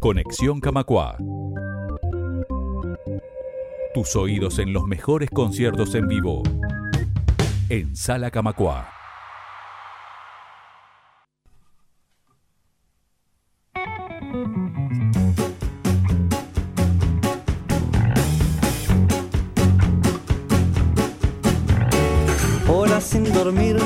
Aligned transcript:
Conexión 0.00 0.60
Camacua. 0.60 1.16
Tus 3.92 4.14
oídos 4.14 4.60
en 4.60 4.72
los 4.72 4.84
mejores 4.84 5.28
conciertos 5.28 5.96
en 5.96 6.06
vivo. 6.06 6.44
En 7.68 7.96
Sala 7.96 8.30
Camacua. 8.30 8.88
Horas 22.68 23.02
sin 23.02 23.32
dormir 23.32 23.78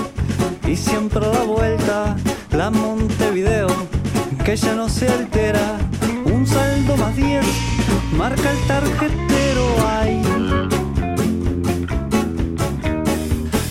y 0.68 0.76
siempre 0.76 1.24
a 1.24 1.30
la 1.30 1.44
vuelta, 1.44 2.16
la 2.50 2.70
Montevideo 2.70 3.68
que 4.44 4.56
ya 4.56 4.74
no 4.74 4.88
se 4.88 5.08
altera. 5.08 5.78
Un 6.42 6.48
saldo 6.48 6.96
más 6.96 7.14
10, 7.14 7.46
marca 8.18 8.50
el 8.50 8.66
tarjetero 8.66 9.86
ahí. 9.86 10.20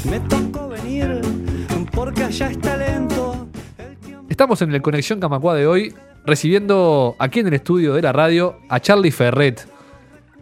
Me 0.10 0.22
tocó 0.22 0.70
venir 0.70 1.20
porque 1.94 2.24
allá 2.24 2.50
está 2.50 2.78
lento. 2.78 3.50
Estamos 4.30 4.62
en 4.62 4.74
el 4.74 4.82
Conexión 4.82 5.20
Camacua 5.20 5.54
de 5.54 5.68
hoy 5.68 5.94
recibiendo 6.26 7.18
aquí 7.20 7.42
en 7.42 7.48
el 7.48 7.56
estudio 7.56 7.94
de 7.94 8.04
la 8.04 8.14
radio 8.14 8.60
a 8.70 8.80
Charlie 8.80 9.12
Ferret, 9.12 9.68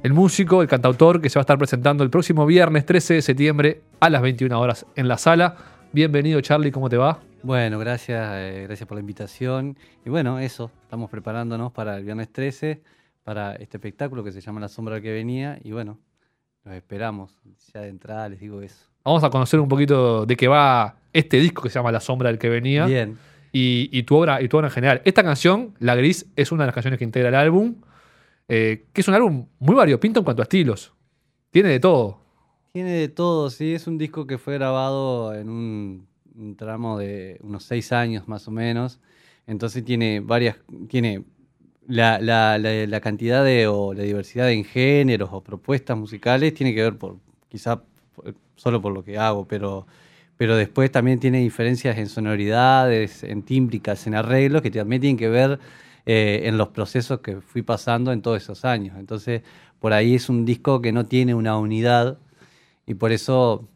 el 0.04 0.14
músico, 0.14 0.62
el 0.62 0.68
cantautor 0.68 1.22
que 1.22 1.32
se 1.32 1.40
va 1.40 1.42
a 1.42 1.46
estar 1.46 1.58
presentando 1.58 2.04
el 2.04 2.12
próximo 2.12 2.46
viernes 2.46 2.86
13 2.86 3.16
de 3.16 3.22
septiembre 3.24 3.82
a 4.00 4.12
las 4.12 4.22
21 4.22 4.60
horas 4.60 4.86
en 4.96 5.08
la 5.08 5.18
sala. 5.18 5.56
Bienvenido 5.94 6.40
Charlie, 6.42 6.72
¿cómo 6.72 6.90
te 6.90 6.98
va? 6.98 7.22
Bueno, 7.42 7.80
gracias, 7.80 8.30
eh, 8.36 8.64
gracias 8.64 8.88
por 8.88 8.96
la 8.96 9.02
invitación. 9.02 9.78
Y 10.06 10.10
bueno, 10.10 10.40
eso, 10.40 10.72
estamos 10.84 11.10
preparándonos 11.10 11.72
para 11.72 11.98
el 11.98 12.04
viernes 12.04 12.32
13, 12.32 12.82
para 13.24 13.54
este 13.56 13.78
espectáculo 13.78 14.24
que 14.24 14.32
se 14.32 14.42
llama 14.42 14.60
La 14.60 14.68
Sombra 14.68 14.96
del 14.96 15.04
que 15.04 15.12
venía. 15.12 15.58
Y 15.64 15.72
bueno, 15.72 16.00
los 16.66 16.74
esperamos. 16.74 17.34
Ya 17.74 17.82
de 17.82 17.90
entrada 17.90 18.28
les 18.28 18.40
digo 18.40 18.62
eso. 18.62 18.86
Vamos 19.06 19.24
a 19.24 19.30
conocer 19.30 19.60
un 19.60 19.70
poquito 19.70 20.26
de 20.26 20.36
qué 20.36 20.48
va 20.48 20.98
este 21.14 21.38
disco 21.38 21.62
que 21.62 21.70
se 21.70 21.76
llama 21.76 21.92
La 21.92 22.02
Sombra 22.02 22.30
del 22.30 22.38
que 22.38 22.50
venía 22.50 22.86
Bien. 22.86 23.18
y, 23.54 23.90
y 23.98 24.04
tu 24.04 24.18
obra 24.18 24.42
y 24.42 24.50
tu 24.50 24.58
obra 24.58 24.68
en 24.68 24.74
general. 24.74 25.02
Esta 25.06 25.24
canción, 25.24 25.74
La 25.80 25.96
Gris, 25.96 26.26
es 26.36 26.52
una 26.52 26.64
de 26.64 26.68
las 26.68 26.76
canciones 26.76 26.98
que 26.98 27.06
integra 27.06 27.30
el 27.30 27.36
álbum, 27.36 27.76
eh, 28.50 28.86
que 28.92 29.02
es 29.02 29.08
un 29.08 29.14
álbum 29.14 29.48
muy 29.60 29.76
variopinto 29.76 30.20
en 30.20 30.26
cuanto 30.26 30.42
a 30.42 30.44
estilos. 30.44 30.94
Tiene 31.52 31.70
de 31.70 31.80
todo. 31.80 32.20
Tiene 32.74 32.92
de 32.92 33.08
todo, 33.08 33.50
sí. 33.50 33.74
Es 33.74 33.88
un 33.88 33.98
disco 33.98 34.28
que 34.28 34.38
fue 34.38 34.56
grabado 34.56 35.34
en 35.34 35.50
un, 35.50 36.08
un 36.36 36.56
tramo 36.56 36.98
de 37.00 37.40
unos 37.44 37.64
seis 37.64 37.92
años 37.92 38.28
más 38.28 38.48
o 38.48 38.52
menos. 38.52 39.00
Entonces 39.48 39.84
tiene 39.86 40.20
varias, 40.22 40.58
tiene 40.90 41.24
la, 41.88 42.20
la- 42.20 43.02
cantidad 43.02 43.44
de 43.44 43.68
o 43.68 43.94
la 43.94 44.04
diversidad 44.04 44.52
en 44.52 44.64
géneros 44.66 45.30
o 45.34 45.42
propuestas 45.44 45.98
musicales 45.98 46.54
tiene 46.54 46.74
que 46.76 46.84
ver 46.84 46.98
por 46.98 47.18
quizá 47.50 47.84
solo 48.56 48.82
por 48.82 48.94
lo 48.94 49.04
que 49.04 49.18
hago, 49.18 49.48
pero, 49.48 49.88
pero 50.38 50.56
después 50.56 50.92
también 50.92 51.20
tiene 51.20 51.40
diferencias 51.40 51.98
en 51.98 52.08
sonoridades, 52.10 53.24
en 53.24 53.44
tímbricas, 53.44 54.08
en 54.08 54.16
arreglos 54.16 54.62
que 54.62 54.72
también 54.72 55.02
tienen 55.02 55.18
que 55.18 55.30
ver 55.30 55.60
eh, 56.06 56.42
en 56.46 56.58
los 56.58 56.70
procesos 56.70 57.20
que 57.22 57.42
fui 57.42 57.62
pasando 57.62 58.12
en 58.12 58.22
todos 58.22 58.42
esos 58.42 58.66
años. 58.66 58.98
Entonces, 59.00 59.42
por 59.80 59.94
ahí 59.94 60.16
es 60.16 60.30
un 60.30 60.46
disco 60.46 60.82
que 60.82 60.92
no 60.92 61.06
tiene 61.06 61.36
una 61.36 61.58
unidad 61.58 62.20
y 62.88 62.96
por 62.96 63.12
eso, 63.12 63.68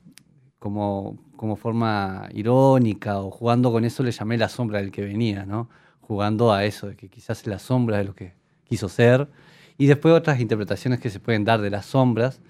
como, 0.60 1.18
como 1.36 1.56
forma 1.56 2.30
irónica 2.34 3.20
o 3.20 3.32
jugando 3.32 3.72
con 3.72 3.86
eso, 3.86 4.04
le 4.04 4.12
llamé 4.12 4.38
la 4.38 4.50
sombra 4.50 4.80
del 4.80 4.92
que 4.92 5.04
venía, 5.04 5.46
¿no? 5.46 5.70
Jugando 6.02 6.54
a 6.54 6.66
eso, 6.66 6.88
de 6.88 6.96
que 6.96 7.10
quizás 7.10 7.46
la 7.48 7.60
sombra 7.60 7.98
de 7.98 8.04
lo 8.06 8.16
que 8.16 8.34
quiso 8.66 8.90
ser. 8.90 9.30
Y 9.78 9.88
después 9.88 10.14
otras 10.14 10.40
interpretaciones 10.40 11.00
que 11.00 11.10
se 11.10 11.20
pueden 11.20 11.44
dar 11.46 11.62
de 11.62 11.70
las 11.70 11.86
sombras. 11.88 12.42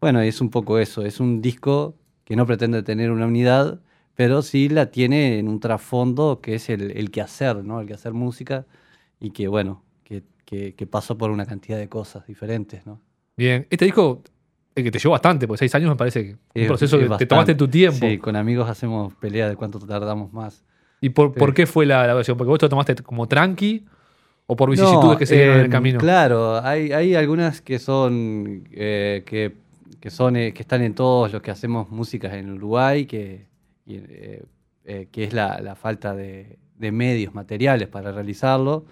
Bueno, 0.00 0.20
es 0.20 0.40
un 0.40 0.50
poco 0.50 0.78
eso, 0.78 1.04
es 1.04 1.20
un 1.20 1.40
disco 1.40 1.96
que 2.24 2.36
no 2.36 2.46
pretende 2.46 2.82
tener 2.82 3.10
una 3.10 3.26
unidad, 3.26 3.80
pero 4.14 4.42
sí 4.42 4.68
la 4.68 4.90
tiene 4.90 5.38
en 5.38 5.48
un 5.48 5.60
trasfondo 5.60 6.40
que 6.40 6.56
es 6.56 6.68
el, 6.70 6.90
el 6.92 7.10
quehacer, 7.10 7.64
¿no? 7.64 7.80
El 7.80 7.86
quehacer 7.86 8.12
música 8.12 8.66
y 9.20 9.30
que, 9.30 9.48
bueno, 9.48 9.82
que, 10.04 10.74
que, 10.74 10.86
pasó 10.86 11.18
por 11.18 11.30
una 11.30 11.44
cantidad 11.44 11.76
de 11.76 11.88
cosas 11.88 12.26
diferentes, 12.26 12.86
¿no? 12.86 13.00
Bien, 13.36 13.66
este 13.68 13.84
disco, 13.84 14.22
que 14.84 14.90
te 14.90 14.98
llevó 14.98 15.12
bastante, 15.12 15.46
porque 15.46 15.58
seis 15.58 15.74
años 15.74 15.88
me 15.90 15.96
parece 15.96 16.22
que 16.24 16.30
un 16.32 16.38
Es- 16.54 16.66
proceso 16.66 17.00
es 17.00 17.08
que 17.08 17.16
te 17.16 17.26
tomaste 17.26 17.54
tu 17.54 17.68
tiempo. 17.68 18.06
Sí, 18.06 18.18
con 18.18 18.36
amigos 18.36 18.68
hacemos 18.68 19.14
pelea 19.14 19.48
de 19.48 19.56
cuánto 19.56 19.78
tardamos 19.78 20.32
más. 20.32 20.62
¿Y 21.00 21.10
por, 21.10 21.32
Sí. 21.34 21.38
por 21.38 21.54
qué 21.54 21.66
fue 21.66 21.86
la, 21.86 22.06
la 22.06 22.14
versión? 22.14 22.36
¿Porque 22.36 22.48
vos 22.50 22.58
te 22.58 22.68
tomaste 22.68 22.94
como 22.96 23.26
tranqui 23.26 23.84
o 24.46 24.56
por 24.56 24.70
vicisitudes 24.70 25.04
No, 25.04 25.16
que 25.18 25.26
se 25.26 25.34
dieron 25.36 25.54
en 25.56 25.60
eh, 25.60 25.64
el 25.64 25.70
camino? 25.70 25.98
Claro, 25.98 26.58
hay, 26.64 26.92
hay 26.92 27.14
algunas 27.14 27.60
que 27.60 27.78
son 27.78 28.64
eh, 28.72 29.22
que, 29.26 29.52
que 30.00 30.10
son 30.10 30.36
eh, 30.36 30.52
que 30.52 30.62
están 30.62 30.82
en 30.82 30.94
todos 30.94 31.32
los 31.32 31.42
que 31.42 31.50
hacemos 31.50 31.90
músicas 31.90 32.32
en 32.34 32.50
Uruguay, 32.52 33.06
que, 33.06 33.46
eh, 33.86 34.42
eh, 34.84 35.08
que 35.10 35.24
es 35.24 35.32
la, 35.32 35.60
la 35.60 35.74
falta 35.74 36.14
de, 36.14 36.58
de 36.78 36.92
medios 36.92 37.34
materiales 37.34 37.88
para 37.88 38.12
realizarlo. 38.12 38.84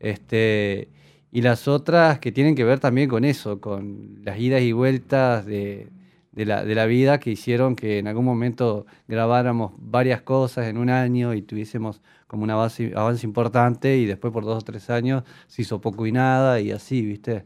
Este, 0.00 0.88
y 1.36 1.42
las 1.42 1.68
otras 1.68 2.18
que 2.18 2.32
tienen 2.32 2.54
que 2.54 2.64
ver 2.64 2.80
también 2.80 3.10
con 3.10 3.22
eso, 3.22 3.60
con 3.60 4.20
las 4.24 4.38
idas 4.38 4.62
y 4.62 4.72
vueltas 4.72 5.44
de, 5.44 5.90
de 6.32 6.46
la, 6.46 6.64
de 6.64 6.74
la 6.74 6.86
vida 6.86 7.20
que 7.20 7.30
hicieron 7.30 7.76
que 7.76 7.98
en 7.98 8.06
algún 8.08 8.24
momento 8.24 8.86
grabáramos 9.06 9.74
varias 9.76 10.22
cosas 10.22 10.66
en 10.66 10.78
un 10.78 10.88
año 10.88 11.34
y 11.34 11.42
tuviésemos 11.42 12.00
como 12.26 12.44
un 12.44 12.50
avance, 12.52 12.90
avance 12.96 13.26
importante 13.26 13.98
y 13.98 14.06
después 14.06 14.32
por 14.32 14.46
dos 14.46 14.62
o 14.62 14.64
tres 14.64 14.88
años 14.88 15.24
se 15.46 15.60
hizo 15.60 15.78
poco 15.78 16.06
y 16.06 16.12
nada 16.12 16.58
y 16.58 16.70
así, 16.70 17.02
¿viste? 17.04 17.44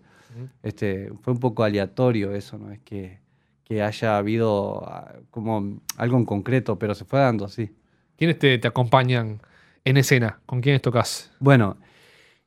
Este, 0.62 1.10
fue 1.22 1.32
un 1.32 1.40
poco 1.40 1.64
aleatorio 1.64 2.32
eso, 2.32 2.58
no 2.58 2.70
es 2.70 2.78
que, 2.84 3.18
que 3.64 3.82
haya 3.82 4.18
habido 4.18 4.88
ah, 4.88 5.16
como 5.32 5.80
algo 5.96 6.16
en 6.16 6.26
concreto, 6.26 6.78
pero 6.78 6.94
se 6.94 7.04
fue 7.04 7.18
dando 7.18 7.44
así. 7.44 7.74
¿Quiénes 8.16 8.38
te, 8.38 8.56
te 8.56 8.68
acompañan 8.68 9.42
en 9.84 9.96
escena? 9.96 10.38
¿Con 10.46 10.60
quiénes 10.60 10.80
tocas? 10.80 11.32
Bueno, 11.40 11.76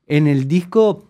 en 0.07 0.27
el 0.27 0.47
disco 0.47 1.09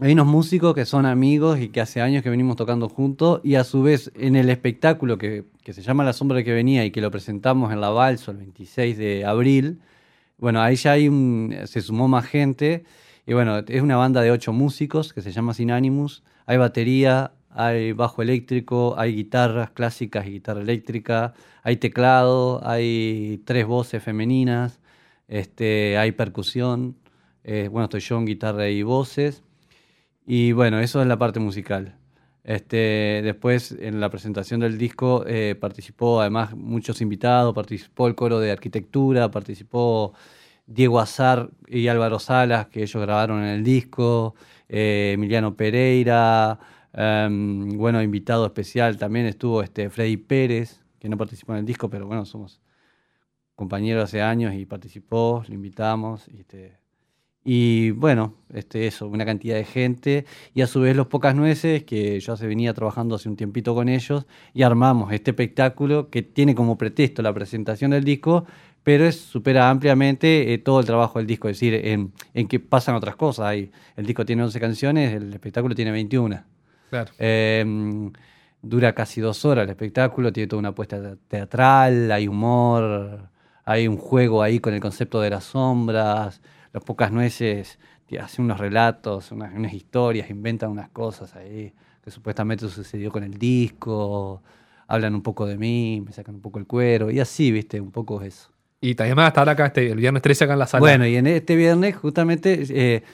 hay 0.00 0.12
unos 0.12 0.26
músicos 0.26 0.74
que 0.74 0.84
son 0.84 1.06
amigos 1.06 1.60
y 1.60 1.68
que 1.68 1.80
hace 1.80 2.00
años 2.00 2.22
que 2.22 2.30
venimos 2.30 2.56
tocando 2.56 2.88
juntos 2.88 3.40
y 3.44 3.54
a 3.56 3.64
su 3.64 3.82
vez 3.82 4.10
en 4.14 4.36
el 4.36 4.48
espectáculo 4.50 5.18
que, 5.18 5.44
se 5.64 5.82
llama 5.82 6.02
La 6.04 6.12
Sombra 6.12 6.42
que 6.42 6.52
venía 6.52 6.84
y 6.84 6.90
que 6.90 7.00
lo 7.00 7.10
presentamos 7.10 7.72
en 7.72 7.80
La 7.80 7.90
Balso 7.90 8.30
el 8.30 8.38
26 8.38 8.96
de 8.96 9.24
abril, 9.24 9.80
bueno, 10.38 10.60
ahí 10.60 10.76
ya 10.76 10.92
hay 10.92 11.08
se 11.66 11.80
sumó 11.82 12.08
más 12.08 12.26
gente 12.26 12.84
y 13.26 13.34
bueno, 13.34 13.58
es 13.58 13.82
una 13.82 13.96
banda 13.96 14.22
de 14.22 14.30
ocho 14.30 14.52
músicos 14.52 15.12
que 15.12 15.22
se 15.22 15.30
llama 15.30 15.54
Sin 15.54 15.70
Animus, 15.70 16.24
hay 16.46 16.56
batería, 16.56 17.32
hay 17.50 17.92
bajo 17.92 18.22
eléctrico, 18.22 18.94
hay 18.98 19.14
guitarras 19.14 19.70
clásicas 19.70 20.26
y 20.26 20.30
guitarra 20.30 20.62
eléctrica, 20.62 21.34
hay 21.62 21.76
teclado, 21.76 22.60
hay 22.66 23.42
tres 23.44 23.66
voces 23.66 24.02
femeninas, 24.02 24.80
este, 25.28 25.96
hay 25.98 26.12
percusión, 26.12 26.96
eh, 27.44 27.68
bueno, 27.70 27.84
estoy 27.84 28.00
yo 28.00 28.18
en 28.18 28.26
guitarra 28.26 28.68
y 28.68 28.82
voces. 28.82 29.42
Y 30.26 30.52
bueno, 30.52 30.80
eso 30.80 31.00
es 31.00 31.06
la 31.08 31.18
parte 31.18 31.40
musical. 31.40 31.96
Este, 32.44 33.20
después, 33.22 33.72
en 33.72 34.00
la 34.00 34.10
presentación 34.10 34.60
del 34.60 34.78
disco, 34.78 35.24
eh, 35.26 35.56
participó 35.60 36.20
además 36.20 36.54
muchos 36.56 37.00
invitados, 37.00 37.54
participó 37.54 38.08
el 38.08 38.14
coro 38.14 38.40
de 38.40 38.50
arquitectura, 38.50 39.30
participó 39.30 40.12
Diego 40.66 41.00
Azar 41.00 41.50
y 41.68 41.88
Álvaro 41.88 42.18
Salas, 42.18 42.66
que 42.68 42.82
ellos 42.82 43.02
grabaron 43.02 43.42
en 43.42 43.50
el 43.50 43.64
disco, 43.64 44.34
eh, 44.68 45.12
Emiliano 45.14 45.56
Pereira, 45.56 46.58
em, 46.92 47.76
bueno, 47.78 48.02
invitado 48.02 48.46
especial 48.46 48.96
también 48.98 49.26
estuvo 49.26 49.62
este 49.62 49.90
Freddy 49.90 50.16
Pérez, 50.16 50.80
que 50.98 51.08
no 51.08 51.16
participó 51.16 51.52
en 51.52 51.60
el 51.60 51.66
disco, 51.66 51.90
pero 51.90 52.06
bueno, 52.06 52.24
somos 52.24 52.60
compañeros 53.54 54.04
hace 54.04 54.22
años 54.22 54.54
y 54.54 54.66
participó, 54.66 55.44
lo 55.48 55.54
invitamos. 55.54 56.28
y, 56.28 56.40
este, 56.40 56.81
y 57.44 57.90
bueno, 57.92 58.34
este, 58.52 58.86
eso, 58.86 59.08
una 59.08 59.24
cantidad 59.24 59.56
de 59.56 59.64
gente. 59.64 60.26
Y 60.54 60.62
a 60.62 60.66
su 60.66 60.80
vez 60.80 60.96
los 60.96 61.08
Pocas 61.08 61.34
Nueces, 61.34 61.84
que 61.84 62.20
yo 62.20 62.36
se 62.36 62.46
venía 62.46 62.72
trabajando 62.74 63.16
hace 63.16 63.28
un 63.28 63.36
tiempito 63.36 63.74
con 63.74 63.88
ellos, 63.88 64.26
y 64.54 64.62
armamos 64.62 65.12
este 65.12 65.32
espectáculo 65.32 66.10
que 66.10 66.22
tiene 66.22 66.54
como 66.54 66.78
pretexto 66.78 67.22
la 67.22 67.32
presentación 67.32 67.90
del 67.90 68.04
disco, 68.04 68.46
pero 68.82 69.04
es, 69.04 69.20
supera 69.20 69.70
ampliamente 69.70 70.52
eh, 70.52 70.58
todo 70.58 70.80
el 70.80 70.86
trabajo 70.86 71.18
del 71.18 71.26
disco, 71.26 71.48
es 71.48 71.56
decir, 71.56 71.74
en, 71.74 72.12
en 72.34 72.48
que 72.48 72.60
pasan 72.60 72.94
otras 72.94 73.16
cosas. 73.16 73.46
Hay, 73.46 73.70
el 73.96 74.06
disco 74.06 74.24
tiene 74.24 74.42
11 74.42 74.60
canciones, 74.60 75.14
el 75.14 75.32
espectáculo 75.32 75.74
tiene 75.74 75.90
21. 75.90 76.44
Claro. 76.90 77.12
Eh, 77.18 78.10
dura 78.62 78.94
casi 78.94 79.20
dos 79.20 79.44
horas 79.44 79.64
el 79.64 79.70
espectáculo, 79.70 80.32
tiene 80.32 80.46
toda 80.46 80.60
una 80.60 80.68
apuesta 80.70 81.16
teatral, 81.28 82.10
hay 82.12 82.28
humor, 82.28 83.28
hay 83.64 83.88
un 83.88 83.96
juego 83.96 84.42
ahí 84.42 84.60
con 84.60 84.72
el 84.72 84.80
concepto 84.80 85.20
de 85.20 85.30
las 85.30 85.44
sombras, 85.44 86.40
los 86.72 86.82
pocas 86.84 87.12
nueces 87.12 87.78
te 88.06 88.18
hacen 88.18 88.44
unos 88.44 88.58
relatos, 88.58 89.32
unas, 89.32 89.54
unas 89.54 89.72
historias, 89.72 90.30
inventan 90.30 90.70
unas 90.70 90.88
cosas 90.90 91.34
ahí 91.36 91.72
que 92.02 92.10
supuestamente 92.10 92.68
sucedió 92.68 93.12
con 93.12 93.22
el 93.22 93.38
disco, 93.38 94.42
hablan 94.88 95.14
un 95.14 95.22
poco 95.22 95.46
de 95.46 95.56
mí, 95.56 96.02
me 96.04 96.12
sacan 96.12 96.34
un 96.34 96.40
poco 96.40 96.58
el 96.58 96.66
cuero, 96.66 97.10
y 97.10 97.20
así, 97.20 97.52
viste, 97.52 97.80
un 97.80 97.92
poco 97.92 98.20
eso. 98.22 98.50
Y 98.80 98.96
también 98.96 99.16
van 99.16 99.26
a 99.26 99.28
estar 99.28 99.48
acá 99.48 99.66
este, 99.66 99.90
el 99.90 99.98
viernes 99.98 100.22
13 100.22 100.44
acá 100.44 100.52
en 100.54 100.58
la 100.58 100.66
sala. 100.66 100.80
Bueno, 100.80 101.06
y 101.06 101.16
en 101.16 101.28
este 101.28 101.54
viernes 101.54 101.94
justamente 101.96 102.64
eh, 102.68 103.04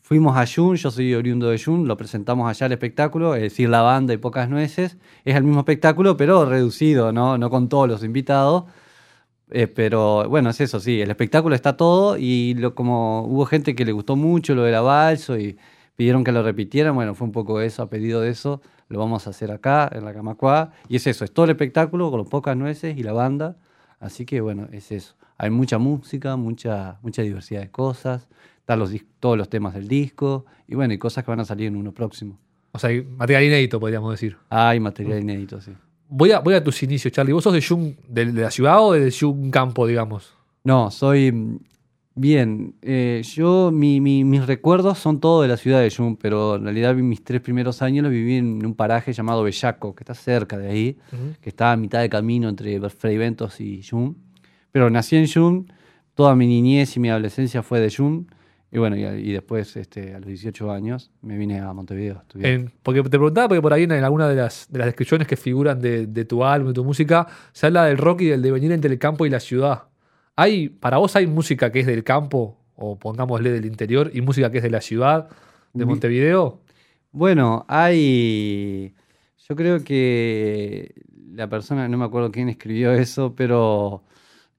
fuimos 0.00 0.36
a 0.36 0.46
Jun, 0.46 0.76
yo 0.76 0.92
soy 0.92 1.14
oriundo 1.14 1.50
de 1.50 1.58
Jun, 1.58 1.88
lo 1.88 1.96
presentamos 1.96 2.48
allá 2.48 2.66
el 2.66 2.72
espectáculo, 2.72 3.34
es 3.34 3.42
decir, 3.42 3.68
la 3.68 3.82
banda 3.82 4.14
y 4.14 4.18
pocas 4.18 4.48
nueces. 4.48 4.96
Es 5.24 5.34
el 5.34 5.42
mismo 5.42 5.58
espectáculo, 5.58 6.16
pero 6.16 6.44
reducido, 6.44 7.10
¿no? 7.10 7.38
No 7.38 7.50
con 7.50 7.68
todos 7.68 7.88
los 7.88 8.04
invitados. 8.04 8.64
Eh, 9.50 9.68
pero 9.68 10.28
bueno, 10.28 10.50
es 10.50 10.60
eso, 10.60 10.80
sí, 10.80 11.00
el 11.00 11.10
espectáculo 11.10 11.54
está 11.54 11.76
todo 11.76 12.16
y 12.18 12.54
lo, 12.54 12.74
como 12.74 13.22
hubo 13.22 13.46
gente 13.46 13.76
que 13.76 13.84
le 13.84 13.92
gustó 13.92 14.16
mucho 14.16 14.56
lo 14.56 14.62
de 14.64 14.72
la 14.72 14.80
balso 14.80 15.38
y 15.38 15.56
pidieron 15.94 16.24
que 16.24 16.32
lo 16.32 16.42
repitieran, 16.42 16.94
bueno, 16.94 17.14
fue 17.14 17.26
un 17.26 17.32
poco 17.32 17.60
eso, 17.60 17.82
a 17.82 17.88
pedido 17.88 18.20
de 18.20 18.30
eso, 18.30 18.60
lo 18.88 18.98
vamos 18.98 19.26
a 19.26 19.30
hacer 19.30 19.50
acá, 19.50 19.88
en 19.92 20.04
la 20.04 20.12
Camacuá. 20.12 20.72
Y 20.88 20.96
es 20.96 21.06
eso, 21.06 21.24
es 21.24 21.32
todo 21.32 21.44
el 21.44 21.52
espectáculo 21.52 22.10
con 22.10 22.18
los 22.18 22.28
pocas 22.28 22.56
nueces 22.56 22.96
y 22.96 23.02
la 23.02 23.12
banda. 23.12 23.56
Así 24.00 24.26
que 24.26 24.40
bueno, 24.40 24.68
es 24.72 24.92
eso. 24.92 25.14
Hay 25.38 25.50
mucha 25.50 25.78
música, 25.78 26.36
mucha, 26.36 26.98
mucha 27.02 27.22
diversidad 27.22 27.60
de 27.60 27.70
cosas, 27.70 28.28
están 28.58 28.78
los, 28.78 28.92
todos 29.20 29.38
los 29.38 29.48
temas 29.48 29.74
del 29.74 29.86
disco 29.86 30.44
y 30.66 30.74
bueno, 30.74 30.92
y 30.92 30.98
cosas 30.98 31.24
que 31.24 31.30
van 31.30 31.40
a 31.40 31.44
salir 31.44 31.68
en 31.68 31.76
uno 31.76 31.92
próximo. 31.92 32.38
O 32.72 32.78
sea, 32.78 32.90
hay 32.90 33.02
material 33.02 33.44
inédito, 33.44 33.80
podríamos 33.80 34.10
decir. 34.10 34.36
Hay 34.50 34.80
material 34.80 35.20
inédito, 35.20 35.60
sí. 35.60 35.72
Voy 36.08 36.30
a, 36.32 36.38
voy 36.40 36.54
a 36.54 36.62
tus 36.62 36.82
inicios, 36.82 37.12
Charlie. 37.12 37.32
¿Vos 37.32 37.44
sos 37.44 37.52
de 37.52 37.62
Jung, 37.62 37.94
de, 38.08 38.26
de 38.32 38.42
la 38.42 38.50
ciudad 38.50 38.80
o 38.84 38.92
de 38.92 39.10
Jung 39.12 39.50
Campo, 39.50 39.86
digamos? 39.86 40.32
No, 40.64 40.90
soy. 40.90 41.32
mm, 41.32 41.58
Bien, 42.18 42.74
eh, 42.80 43.20
yo, 43.34 43.70
mi- 43.70 44.00
mi- 44.00 44.24
mis 44.24 44.46
recuerdos 44.46 44.98
son 44.98 45.20
todos 45.20 45.42
de 45.42 45.48
la 45.48 45.58
ciudad 45.58 45.82
de 45.82 45.90
Jun, 45.90 46.16
pero 46.16 46.56
en 46.56 46.64
realidad 46.64 46.94
mis 46.94 47.22
tres 47.22 47.42
primeros 47.42 47.82
años 47.82 48.04
los 48.04 48.10
viví 48.10 48.36
en 48.36 48.64
un 48.64 48.74
paraje 48.74 49.12
llamado 49.12 49.42
Bellaco, 49.42 49.94
que 49.94 50.02
está 50.02 50.14
cerca 50.14 50.56
de 50.56 50.70
ahí, 50.70 50.98
que 51.42 51.50
está 51.50 51.72
a 51.72 51.76
mitad 51.76 52.00
de 52.00 52.08
camino 52.08 52.48
entre 52.48 52.80
Fray 52.88 53.18
Ventos 53.18 53.60
y 53.60 53.82
Jun. 53.82 54.16
Pero 54.72 54.88
nací 54.88 55.16
en 55.16 55.28
Jun, 55.30 55.70
toda 56.14 56.34
mi 56.34 56.46
niñez 56.46 56.96
y 56.96 57.00
mi 57.00 57.10
adolescencia 57.10 57.62
fue 57.62 57.80
de 57.80 57.90
Jun, 57.94 58.28
y 58.72 58.78
bueno, 58.78 58.96
y, 58.96 59.04
y 59.04 59.32
después, 59.32 59.76
este, 59.76 60.14
a 60.14 60.18
los 60.18 60.26
18 60.28 60.70
años, 60.72 61.10
me 61.22 61.36
vine 61.38 61.60
a 61.60 61.72
Montevideo 61.72 62.18
a 62.18 62.22
estudiar. 62.22 62.50
En- 62.52 62.72
porque 62.82 63.02
te 63.02 63.10
preguntaba, 63.10 63.48
porque 63.48 63.62
por 63.62 63.72
ahí 63.72 63.84
en 63.84 63.92
alguna 63.92 64.28
de 64.28 64.36
las, 64.36 64.66
de 64.70 64.78
las 64.78 64.86
descripciones 64.86 65.26
que 65.28 65.36
figuran 65.36 65.80
de, 65.80 66.06
de 66.06 66.24
tu 66.24 66.44
álbum, 66.44 66.68
de 66.68 66.74
tu 66.74 66.84
música, 66.84 67.26
se 67.52 67.66
habla 67.66 67.84
del 67.86 67.96
rock 67.98 68.22
y 68.22 68.26
del 68.26 68.42
devenir 68.42 68.72
entre 68.72 68.92
el 68.92 68.98
campo 68.98 69.24
y 69.26 69.30
la 69.30 69.40
ciudad. 69.40 69.84
¿Hay, 70.34 70.68
¿Para 70.68 70.98
vos 70.98 71.14
hay 71.16 71.26
música 71.26 71.70
que 71.72 71.80
es 71.80 71.86
del 71.86 72.04
campo, 72.04 72.58
o 72.74 72.98
pongámosle 72.98 73.50
del 73.50 73.64
interior, 73.64 74.10
y 74.12 74.20
música 74.20 74.50
que 74.50 74.58
es 74.58 74.62
de 74.64 74.70
la 74.70 74.80
ciudad, 74.82 75.28
de 75.72 75.84
Montevideo? 75.86 76.60
Bueno, 77.12 77.64
hay. 77.68 78.94
Yo 79.48 79.54
creo 79.56 79.82
que 79.84 80.92
la 81.32 81.48
persona, 81.48 81.88
no 81.88 81.96
me 81.98 82.04
acuerdo 82.04 82.30
quién 82.32 82.48
escribió 82.48 82.92
eso, 82.92 83.34
pero 83.36 84.02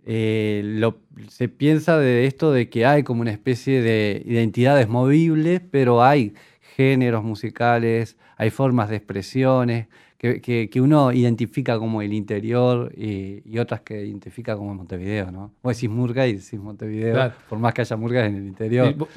eh, 0.10 0.62
lo- 0.64 1.00
se 1.28 1.50
piensa 1.50 1.98
de 2.00 2.26
esto 2.28 2.52
de 2.54 2.70
que 2.70 2.86
hay 2.86 3.04
como 3.04 3.20
una 3.22 3.32
especie 3.32 3.82
de 3.82 4.24
identidades 4.26 4.88
movibles, 4.88 5.62
pero 5.70 6.02
hay 6.02 6.34
géneros 6.78 7.24
musicales, 7.26 8.16
hay 8.38 8.50
formas 8.50 8.90
de 8.90 8.96
expresiones 8.96 9.88
que, 10.18 10.42
que- 10.42 10.70
que 10.70 10.80
uno 10.82 11.12
identifica 11.12 11.78
como 11.78 12.02
el 12.02 12.14
interior 12.14 12.92
y, 12.98 13.42
y 13.46 13.60
otras 13.60 13.82
que 13.82 14.06
identifica 14.06 14.56
como 14.56 14.74
Montevideo, 14.74 15.30
¿no? 15.32 15.52
Vos 15.62 15.76
decís 15.76 15.90
murga 15.90 16.26
y 16.26 16.34
decís 16.34 16.54
Montevideo, 16.60 17.14
Claro. 17.14 17.34
por 17.50 17.60
más 17.60 17.74
que 17.74 17.82
haya 17.82 17.96
murgas 17.98 18.28
en 18.30 18.36
el 18.36 18.48
interior. 18.48 18.96
¿Vos, 18.96 19.10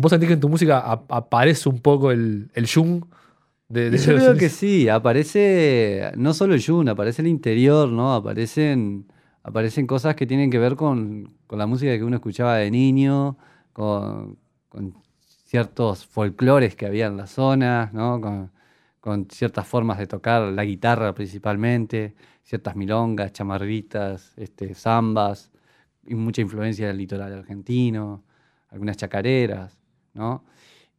vos 0.00 0.10
sentís 0.10 0.28
que 0.28 0.34
en 0.34 0.40
tu 0.40 0.48
música 0.48 0.78
ap- 0.78 1.10
aparece 1.12 1.68
un 1.68 1.80
poco 1.80 2.10
el, 2.12 2.48
el 2.54 2.66
Jung 2.72 3.04
de, 3.68 3.90
de 3.90 3.98
yo 3.98 4.14
creo 4.14 4.36
que 4.36 4.48
sí, 4.48 4.88
aparece 4.88 6.12
no 6.16 6.32
solo 6.34 6.54
el 6.54 6.64
Jun, 6.64 6.88
aparece 6.88 7.20
el 7.22 7.28
interior, 7.28 7.88
¿no? 7.88 8.14
Aparecen, 8.14 9.06
aparecen 9.46 9.86
cosas 9.86 10.16
que 10.16 10.26
tienen 10.26 10.50
que 10.50 10.58
ver 10.58 10.74
con, 10.74 11.36
con 11.46 11.60
la 11.60 11.68
música 11.68 11.96
que 11.96 12.02
uno 12.02 12.16
escuchaba 12.16 12.56
de 12.56 12.68
niño, 12.68 13.38
con, 13.72 14.38
con 14.68 14.92
ciertos 15.44 16.04
folclores 16.04 16.74
que 16.74 16.84
había 16.84 17.06
en 17.06 17.16
las 17.16 17.30
zonas, 17.30 17.92
¿no? 17.92 18.20
Con, 18.20 18.50
ciertas 19.30 19.64
formas 19.68 19.98
de 19.98 20.08
tocar 20.08 20.42
la 20.42 20.64
guitarra 20.64 21.14
principalmente, 21.14 22.16
ciertas 22.42 22.74
milongas, 22.74 23.32
chamarritas, 23.32 24.32
este, 24.36 24.74
zambas, 24.74 25.52
y 26.04 26.16
mucha 26.16 26.42
influencia 26.42 26.88
del 26.88 26.96
litoral 26.98 27.32
argentino, 27.32 28.24
algunas 28.68 28.96
chacareras, 28.96 29.78
¿no? 30.12 30.44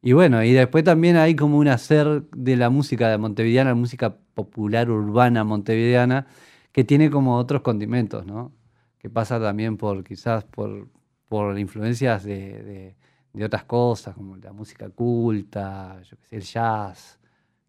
Y 0.01 0.13
bueno, 0.13 0.41
y 0.41 0.53
después 0.53 0.85
también 0.85 1.17
hay 1.17 1.35
como 1.35 1.57
un 1.57 1.67
hacer 1.67 2.23
de 2.33 2.55
la 2.55 2.69
música 2.69 3.09
de 3.09 3.17
montevideana, 3.17 3.75
música 3.75 4.15
popular 4.35 4.89
urbana 4.89 5.43
montevideana, 5.43 6.27
que 6.77 6.83
tiene 6.83 7.09
como 7.09 7.35
otros 7.37 7.63
condimentos, 7.63 8.23
¿no? 8.27 8.51
Que 8.99 9.09
pasa 9.09 9.39
también 9.41 9.77
por 9.77 10.03
quizás 10.03 10.43
por, 10.43 10.87
por 11.27 11.57
influencias 11.57 12.23
de, 12.23 12.61
de- 12.61 12.95
de 13.33 13.43
otras 13.45 13.63
cosas, 13.63 14.13
como 14.13 14.37
la 14.37 14.53
música 14.53 14.87
culta, 14.91 15.99
yo 16.03 16.15
qué 16.17 16.27
sé, 16.27 16.35
el 16.35 16.43
jazz, 16.43 17.19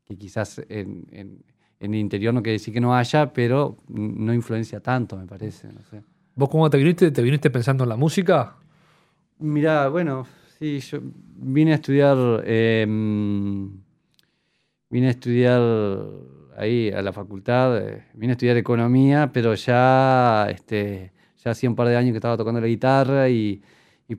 que 0.04 0.14
quizás 0.18 0.58
en, 0.68 1.06
en- 1.10 1.42
en 1.80 1.94
el 1.94 2.00
interior 2.00 2.34
no 2.34 2.42
quiere 2.42 2.58
decir 2.58 2.74
que 2.74 2.82
no 2.82 2.94
haya, 2.94 3.32
pero 3.32 3.78
no 3.88 4.34
influencia 4.34 4.80
tanto, 4.80 5.16
me 5.16 5.24
parece, 5.26 5.72
no 5.72 5.82
sé. 5.84 6.02
¿Vos 6.34 6.50
cómo 6.50 6.68
te 6.68 6.76
viniste? 6.76 7.10
¿Te 7.10 7.22
viniste 7.22 7.48
pensando 7.48 7.84
en 7.84 7.88
la 7.88 7.96
música? 7.96 8.56
Mira, 9.38 9.88
bueno, 9.88 10.26
sí, 10.58 10.80
yo 10.80 10.98
vine 11.02 11.72
a 11.72 11.76
estudiar, 11.76 12.18
em, 12.46 13.70
vine 14.90 15.06
a 15.06 15.10
estudiar 15.12 15.62
ahí 16.58 16.90
a 16.90 17.02
la 17.02 17.12
facultad, 17.12 17.78
eh, 17.78 18.04
vine 18.14 18.32
a 18.32 18.34
estudiar 18.34 18.56
economía, 18.56 19.30
pero 19.32 19.54
ya, 19.54 20.48
este, 20.50 21.12
ya 21.42 21.52
hacía 21.52 21.70
un 21.70 21.76
par 21.76 21.88
de 21.88 21.96
años 21.96 22.12
que 22.12 22.18
estaba 22.18 22.36
tocando 22.36 22.60
la 22.60 22.66
guitarra 22.66 23.28
y, 23.28 23.62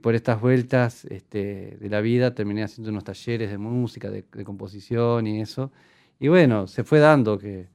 por 0.02 0.14
estas 0.14 0.40
vueltas 0.40 1.06
este, 1.06 1.78
de 1.80 1.90
la 1.90 2.00
vida 2.00 2.36
terminé 2.36 2.64
haciendo 2.64 2.92
unos 2.92 3.04
talleres 3.04 3.50
de 3.50 3.58
música, 3.58 4.12
de, 4.12 4.24
de 4.32 4.44
composición 4.44 5.26
y 5.26 5.42
eso. 5.42 5.72
Y 6.20 6.28
bueno, 6.28 6.68
se 6.68 6.84
fue 6.84 7.00
dando 7.00 7.40
que 7.40 7.70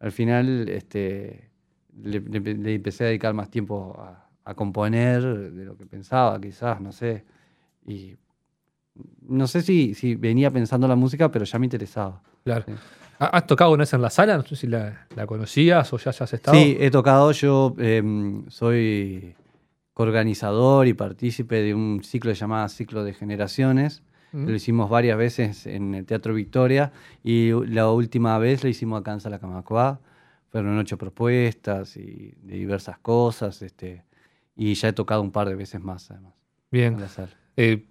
al 0.00 0.10
final 0.12 0.68
este, 0.68 1.50
le, 2.02 2.16
empecé 2.74 3.04
a 3.04 3.06
dedicar 3.08 3.34
más 3.34 3.50
tiempo 3.50 3.96
a, 3.98 4.18
componer 4.56 5.22
de 5.52 5.64
lo 5.64 5.76
que 5.76 5.86
pensaba, 5.86 6.40
quizás, 6.40 6.80
no 6.80 6.90
sé. 6.90 7.24
No 9.28 9.46
sé 9.46 9.62
si, 9.62 9.94
si 9.94 10.14
venía 10.14 10.50
pensando 10.50 10.86
la 10.88 10.96
música, 10.96 11.30
pero 11.30 11.44
ya 11.44 11.58
me 11.58 11.66
interesaba. 11.66 12.22
Claro. 12.44 12.64
Sí. 12.66 12.72
¿Ha- 13.18 13.26
¿Has 13.26 13.46
tocado 13.46 13.70
una 13.72 13.82
vez 13.82 13.92
en 13.94 14.02
la 14.02 14.10
sala? 14.10 14.36
No 14.36 14.42
sé 14.44 14.56
si 14.56 14.66
la, 14.66 15.06
la 15.16 15.26
conocías 15.26 15.92
o 15.92 15.98
ya 15.98 16.10
has 16.10 16.32
estado. 16.32 16.56
Sí, 16.56 16.76
he 16.80 16.90
tocado, 16.90 17.30
yo 17.32 17.74
em, 17.78 18.44
soy 18.48 19.34
coorganizador 19.94 20.86
y 20.86 20.94
partícipe 20.94 21.62
de 21.62 21.74
un 21.74 22.02
ciclo 22.02 22.32
llamado 22.32 22.68
Ciclo 22.68 23.04
de 23.04 23.12
Generaciones. 23.14 24.02
Mm. 24.32 24.46
Lo 24.48 24.54
hicimos 24.54 24.88
varias 24.90 25.18
veces 25.18 25.66
en 25.66 25.94
el 25.94 26.06
Teatro 26.06 26.32
Victoria 26.34 26.92
y 27.22 27.50
la 27.66 27.90
última 27.90 28.38
vez 28.38 28.62
lo 28.64 28.70
hicimos 28.70 29.00
acá 29.00 29.12
en 29.12 29.20
Salacamacuá. 29.20 30.00
Fueron 30.50 30.78
ocho 30.78 30.98
propuestas 30.98 31.96
y 31.96 32.34
de 32.42 32.54
diversas 32.56 32.98
cosas. 32.98 33.60
Este, 33.62 34.04
y 34.56 34.74
ya 34.74 34.88
he 34.88 34.92
tocado 34.92 35.22
un 35.22 35.30
par 35.30 35.48
de 35.48 35.54
veces 35.54 35.80
más, 35.82 36.10
además, 36.10 36.34
Bien. 36.70 36.94
en 36.94 37.00
la 37.00 37.08
sala. 37.08 37.30
Eh, 37.56 37.86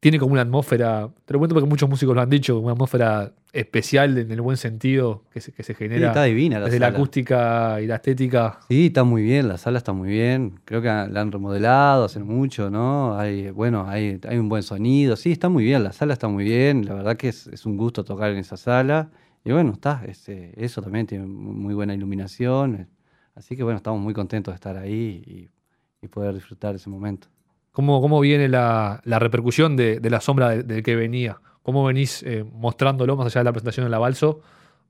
tiene 0.00 0.18
como 0.18 0.32
una 0.32 0.42
atmósfera, 0.42 1.10
te 1.26 1.32
lo 1.34 1.38
cuento 1.38 1.54
porque 1.54 1.68
muchos 1.68 1.88
músicos 1.88 2.14
lo 2.14 2.22
han 2.22 2.30
dicho, 2.30 2.58
una 2.58 2.72
atmósfera 2.72 3.32
especial 3.52 4.16
en 4.16 4.30
el 4.30 4.40
buen 4.40 4.56
sentido 4.56 5.24
que 5.32 5.40
se, 5.40 5.52
que 5.52 5.62
se 5.62 5.74
Sí, 5.74 5.78
genera 5.78 6.06
está 6.08 6.22
divina 6.24 6.58
la 6.58 6.64
desde 6.66 6.78
la 6.80 6.86
acústica 6.86 7.80
y 7.82 7.86
la 7.86 7.96
estética. 7.96 8.60
Sí, 8.68 8.86
está 8.86 9.04
muy 9.04 9.22
bien, 9.22 9.48
la 9.48 9.58
sala 9.58 9.76
está 9.78 9.92
muy 9.92 10.08
bien. 10.08 10.60
Creo 10.64 10.80
que 10.80 10.88
la 10.88 11.20
han 11.20 11.30
remodelado 11.32 12.04
hace 12.04 12.20
mucho, 12.20 12.70
¿no? 12.70 13.18
Hay, 13.18 13.50
bueno, 13.50 13.86
hay, 13.88 14.18
hay 14.26 14.38
un 14.38 14.48
buen 14.48 14.62
sonido. 14.62 15.16
Sí, 15.16 15.32
está 15.32 15.48
muy 15.48 15.64
bien, 15.64 15.84
la 15.84 15.92
sala 15.92 16.12
está 16.14 16.28
muy 16.28 16.44
bien. 16.44 16.86
La 16.86 16.94
verdad 16.94 17.16
que 17.16 17.28
es, 17.28 17.48
es 17.48 17.66
un 17.66 17.76
gusto 17.76 18.02
tocar 18.04 18.30
en 18.30 18.38
esa 18.38 18.56
sala. 18.56 19.10
Y 19.44 19.52
bueno, 19.52 19.72
está, 19.72 20.02
este, 20.06 20.52
eso 20.64 20.80
también 20.80 21.06
tiene 21.06 21.26
mu- 21.26 21.52
muy 21.52 21.74
buena 21.74 21.92
iluminación. 21.94 22.88
Así 23.34 23.56
que 23.56 23.62
bueno, 23.64 23.78
estamos 23.78 24.00
muy 24.00 24.14
contentos 24.14 24.52
de 24.52 24.56
estar 24.56 24.76
ahí 24.76 25.22
y, 25.26 26.04
y 26.04 26.08
poder 26.08 26.34
disfrutar 26.34 26.74
ese 26.76 26.88
momento. 26.88 27.26
¿Cómo, 27.72 28.00
cómo 28.00 28.20
viene 28.20 28.48
la, 28.48 29.00
la 29.04 29.18
repercusión 29.18 29.76
de, 29.76 30.00
de 30.00 30.10
la 30.10 30.20
sombra 30.20 30.50
del, 30.50 30.82
que 30.82 30.96
venía? 30.96 31.40
¿Cómo 31.62 31.84
venís 31.84 32.22
eh, 32.24 32.44
mostrándolo 32.44 33.16
más 33.16 33.26
allá 33.26 33.40
de 33.40 33.44
la 33.44 33.52
presentación 33.52 33.86
en 33.86 33.92
la 33.92 33.98
Balso? 33.98 34.40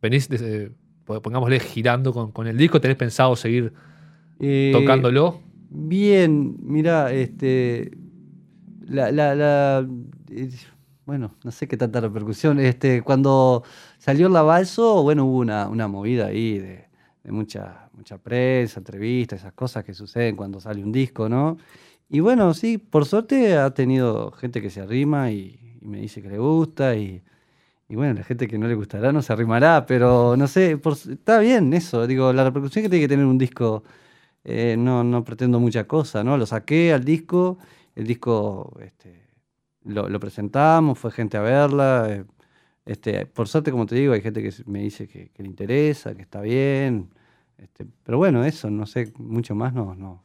¿Venís, 0.01 0.29
desde- 0.29 0.73
pongámosle, 1.05 1.61
girando 1.61 2.13
con, 2.13 2.33
con 2.33 2.47
el 2.47 2.57
disco? 2.57 2.81
¿Tenés 2.81 2.97
pensado 2.97 3.37
seguir 3.37 3.73
Eh, 4.41 4.73
tocándolo? 4.73 5.41
Bien, 5.73 6.57
mira, 6.63 7.13
este. 7.13 7.91
La, 8.87 9.13
la, 9.13 9.35
la- 9.35 9.87
eh, 10.31 10.51
bueno, 11.07 11.35
no 11.45 11.51
sé 11.51 11.69
qué 11.69 11.77
tanta 11.77 12.01
repercusión. 12.01 12.59
Este, 12.61 13.03
cuando 13.03 13.63
salió 13.99 14.29
la 14.29 14.43
balso, 14.43 15.03
bueno, 15.03 15.25
hubo 15.27 15.39
una, 15.39 15.69
una 15.69 15.89
movida 15.89 16.27
ahí 16.27 16.59
de, 16.59 16.89
de 17.25 17.33
mucha, 17.33 17.89
mucha 17.95 18.19
prensa, 18.19 18.81
entrevistas, 18.81 19.41
esas 19.41 19.53
cosas 19.53 19.85
que 19.85 19.95
suceden 19.95 20.37
cuando 20.37 20.61
sale 20.61 20.83
un 20.83 20.93
disco, 20.93 21.29
¿no? 21.29 21.57
Y 22.11 22.21
bueno, 22.21 22.55
sí, 22.55 22.79
por 22.79 23.07
suerte 23.07 23.57
ha 23.57 23.73
tenido 23.73 24.33
gente 24.33 24.61
que 24.61 24.71
se 24.71 24.81
arrima 24.81 25.31
y, 25.31 25.57
me 25.83 25.99
dice 26.01 26.21
que 26.23 26.29
le 26.29 26.39
gusta 26.39 26.95
y, 26.97 27.23
y 27.89 27.97
bueno, 27.97 28.15
la 28.15 28.25
gente 28.25 28.49
que 28.49 28.59
no 28.59 28.69
le 28.69 28.75
gustará 28.77 29.13
no 29.13 29.23
se 29.23 29.33
arrimará, 29.33 29.87
pero 29.87 30.37
no 30.37 30.49
sé, 30.49 30.79
por- 30.79 30.95
está 30.95 31.41
bien 31.41 31.73
eso. 31.75 32.07
Digo, 32.07 32.33
la 32.33 32.45
repercusión 32.45 32.85
que 32.85 32.91
tiene 32.91 33.05
que 33.05 33.09
tener 33.09 33.27
un 33.27 33.39
disco 33.39 33.85
eh, 34.45 34.77
no, 34.79 35.05
no 35.05 35.25
pretendo 35.25 35.61
mucha 35.61 35.87
cosa, 35.89 36.25
¿no? 36.25 36.37
Lo 36.39 36.47
saqué 36.47 36.93
al 36.95 37.05
disco, 37.05 37.59
el 37.97 38.07
disco 38.07 38.77
este, 38.83 39.29
lo, 39.85 40.09
lo 40.09 40.21
presentamos, 40.21 40.99
fue 40.99 41.11
gente 41.13 41.37
a 41.39 41.43
verla. 41.43 42.09
eh, 42.11 42.25
Este, 42.87 43.27
por 43.27 43.49
suerte, 43.49 43.71
como 43.73 43.87
te 43.87 43.97
digo, 43.97 44.13
hay 44.15 44.23
gente 44.23 44.43
que 44.43 44.53
me 44.67 44.81
dice 44.83 45.09
que, 45.09 45.31
que 45.31 45.43
le 45.45 45.49
interesa, 45.51 46.15
que 46.17 46.23
está 46.23 46.41
bien. 46.43 47.11
Este, 47.59 47.87
pero 48.05 48.19
bueno, 48.19 48.45
eso, 48.45 48.71
no 48.71 48.87
sé, 48.87 49.13
mucho 49.19 49.55
más 49.55 49.75
no. 49.75 49.95
no, 49.95 50.23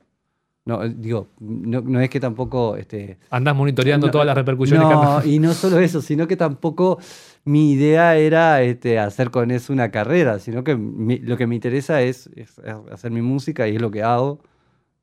no 0.66 0.84
eh, 0.84 0.94
digo, 0.96 1.30
no, 1.40 1.82
no 1.82 2.02
es 2.02 2.10
que 2.10 2.20
tampoco. 2.20 2.76
Este, 2.76 3.18
Andás 3.30 3.56
monitoreando 3.56 4.08
no, 4.08 4.12
todas 4.12 4.26
las 4.28 4.36
repercusiones 4.36 4.88
que 4.88 4.96
no, 4.96 5.24
y 5.26 5.40
no 5.40 5.54
solo 5.54 5.80
eso, 5.80 6.02
sino 6.02 6.28
que 6.28 6.36
tampoco 6.36 7.00
mi 7.46 7.72
idea 7.74 8.18
era 8.18 8.62
este, 8.64 8.98
hacer 9.00 9.30
con 9.32 9.52
eso 9.52 9.72
una 9.74 9.92
carrera, 9.92 10.40
sino 10.40 10.64
que 10.64 10.76
mi- 10.76 11.20
lo 11.20 11.38
que 11.38 11.46
me 11.48 11.56
interesa 11.56 12.02
es, 12.02 12.30
es 12.36 12.60
hacer 12.92 13.12
mi 13.12 13.22
música 13.22 13.68
y 13.68 13.76
es 13.76 13.82
lo 13.82 13.92
que 13.92 14.02
hago, 14.04 14.40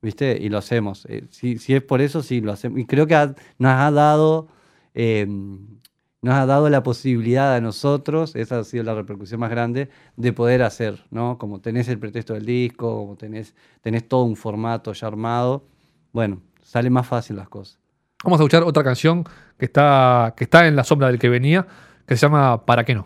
¿viste? 0.00 0.36
Y 0.40 0.48
lo 0.48 0.58
hacemos. 0.58 1.06
Eh, 1.08 1.24
si, 1.30 1.58
si 1.58 1.74
es 1.74 1.82
por 1.82 2.00
eso, 2.00 2.22
sí, 2.22 2.40
lo 2.40 2.52
hacemos. 2.52 2.80
Y 2.80 2.86
creo 2.86 3.06
que 3.06 3.14
ha- 3.14 3.34
nos 3.58 3.72
ha 3.72 3.90
dado... 3.92 4.48
eh, 4.94 5.26
nos 6.22 6.34
ha 6.34 6.46
dado 6.46 6.70
la 6.70 6.82
posibilidad 6.84 7.54
a 7.54 7.60
nosotros, 7.60 8.36
esa 8.36 8.60
ha 8.60 8.64
sido 8.64 8.84
la 8.84 8.94
repercusión 8.94 9.40
más 9.40 9.50
grande, 9.50 9.90
de 10.16 10.32
poder 10.32 10.62
hacer, 10.62 11.04
¿no? 11.10 11.36
Como 11.36 11.60
tenés 11.60 11.88
el 11.88 11.98
pretexto 11.98 12.34
del 12.34 12.46
disco, 12.46 12.96
como 12.96 13.16
tenés, 13.16 13.54
tenés 13.80 14.06
todo 14.06 14.22
un 14.22 14.36
formato 14.36 14.92
ya 14.92 15.08
armado, 15.08 15.64
bueno, 16.12 16.40
sale 16.62 16.90
más 16.90 17.06
fácil 17.08 17.36
las 17.36 17.48
cosas. 17.48 17.78
Vamos 18.24 18.38
a 18.38 18.44
escuchar 18.44 18.62
otra 18.62 18.84
canción 18.84 19.24
que 19.58 19.64
está, 19.64 20.34
que 20.36 20.44
está 20.44 20.66
en 20.68 20.76
la 20.76 20.84
sombra 20.84 21.08
del 21.08 21.18
que 21.18 21.28
venía, 21.28 21.66
que 22.06 22.16
se 22.16 22.22
llama 22.22 22.64
¿Para 22.64 22.84
qué 22.84 22.94
no? 22.94 23.04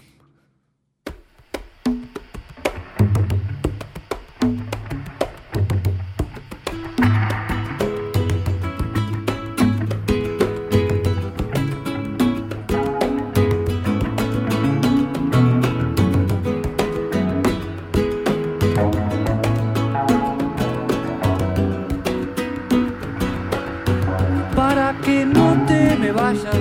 Que 24.86 25.26
no 25.26 25.56
te 25.66 25.96
me 25.96 26.12
vayas, 26.12 26.54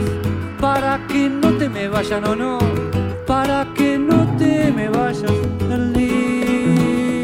para 0.59 0.99
que 1.07 1.29
no 1.29 1.51
te 1.53 1.69
me 1.69 1.87
vayas, 1.87 2.19
no, 2.19 2.35
no, 2.35 2.57
para 3.27 3.67
que 3.75 3.99
no 3.99 4.25
te 4.35 4.71
me 4.71 4.89
vayas 4.89 5.31
del 5.69 5.93
living, 5.93 7.21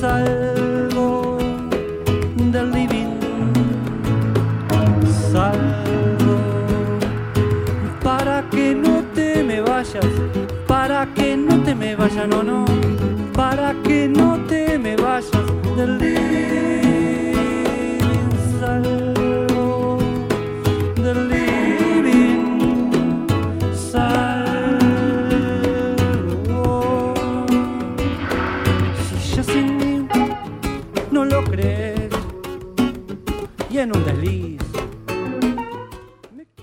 salgo 0.00 1.38
del 2.36 2.70
living, 2.70 3.18
salgo 5.32 6.38
para 8.02 8.48
que 8.50 8.76
no 8.76 9.02
te 9.12 9.42
me 9.42 9.60
vayas, 9.60 10.06
para 10.68 11.04
que 11.14 11.36
no 11.36 11.60
te 11.62 11.74
me 11.74 11.96
vayas, 11.96 12.28
no, 12.28 12.44
no, 12.44 12.64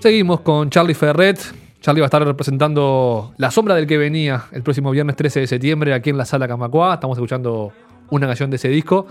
Seguimos 0.02 0.40
con 0.40 0.68
Charlie 0.68 0.94
Ferret. 0.94 1.38
Charlie 1.80 2.00
va 2.00 2.06
a 2.06 2.08
estar 2.08 2.24
representando 2.24 3.34
La 3.36 3.52
Sombra 3.52 3.76
del 3.76 3.86
que 3.86 3.96
venía 3.96 4.46
el 4.50 4.64
próximo 4.64 4.90
viernes 4.90 5.14
13 5.14 5.38
de 5.38 5.46
septiembre 5.46 5.94
aquí 5.94 6.10
en 6.10 6.16
la 6.16 6.24
Sala 6.24 6.48
Camacuá. 6.48 6.94
Estamos 6.94 7.16
escuchando 7.16 7.72
una 8.10 8.26
canción 8.26 8.50
de 8.50 8.56
ese 8.56 8.66
disco. 8.66 9.06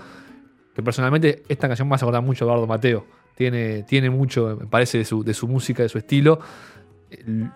Que 0.74 0.82
personalmente 0.82 1.44
esta 1.48 1.66
canción 1.66 1.88
me 1.88 1.94
hace 1.94 2.04
acordar 2.04 2.20
mucho 2.22 2.44
a 2.44 2.48
Eduardo 2.48 2.66
Mateo. 2.66 3.06
Tiene, 3.34 3.84
tiene 3.84 4.10
mucho, 4.10 4.54
me 4.60 4.66
parece, 4.66 4.98
de 4.98 5.06
su, 5.06 5.24
de 5.24 5.32
su 5.32 5.48
música, 5.48 5.82
de 5.82 5.88
su 5.88 5.96
estilo. 5.96 6.40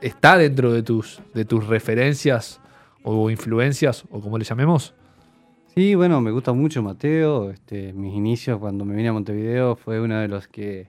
¿Está 0.01 0.39
dentro 0.39 0.73
de 0.73 0.83
tus, 0.83 1.21
de 1.35 1.45
tus 1.45 1.67
referencias 1.67 2.63
o 3.03 3.29
influencias, 3.29 4.07
o 4.09 4.23
como 4.23 4.39
le 4.39 4.47
llamemos? 4.47 4.95
Sí, 5.75 5.95
bueno, 5.95 6.23
me 6.23 6.31
gusta 6.31 6.55
mucho 6.55 6.83
Mateo. 6.83 7.51
Este, 7.51 7.93
mis 7.93 8.15
inicios 8.15 8.59
cuando 8.59 8.87
me 8.87 8.97
vine 8.97 9.11
a 9.11 9.13
Montevideo 9.13 9.77
fue 9.77 10.01
uno 10.01 10.21
de 10.21 10.29
los 10.29 10.49
que, 10.49 10.89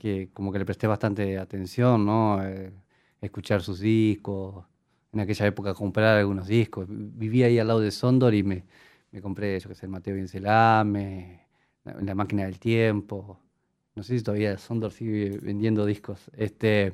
que, 0.00 0.30
como 0.32 0.52
que 0.52 0.58
le 0.58 0.64
presté 0.64 0.86
bastante 0.86 1.38
atención, 1.38 2.04
¿no? 2.06 2.42
Eh, 2.42 2.72
escuchar 3.20 3.62
sus 3.62 3.80
discos, 3.80 4.64
en 5.12 5.20
aquella 5.20 5.46
época 5.46 5.74
comprar 5.74 6.16
algunos 6.18 6.46
discos. 6.46 6.86
Vivía 6.88 7.46
ahí 7.46 7.58
al 7.58 7.68
lado 7.68 7.80
de 7.80 7.90
Sondor 7.90 8.34
y 8.34 8.42
me, 8.42 8.64
me 9.12 9.20
compré, 9.20 9.58
yo 9.60 9.68
qué 9.68 9.74
sé, 9.74 9.86
el 9.86 9.92
Mateo 9.92 10.14
Bincelame, 10.16 11.46
la, 11.84 12.14
Máquina 12.14 12.44
del 12.44 12.58
Tiempo. 12.58 13.38
No 13.94 14.02
sé 14.02 14.18
si 14.18 14.24
todavía 14.24 14.56
Sondor 14.58 14.92
sigue 14.92 15.38
vendiendo 15.42 15.84
discos. 15.86 16.30
Este, 16.36 16.92